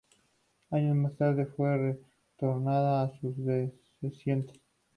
Años 0.71 0.95
más 0.95 1.15
tarde 1.15 1.45
fue 1.45 1.77
retornada 1.77 3.03
a 3.03 3.09
sus 3.19 3.35
descendientes. 3.37 4.59